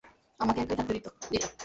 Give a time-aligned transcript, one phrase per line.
[0.39, 0.93] আমাকে একাই থাকতে
[0.95, 1.09] দিতা!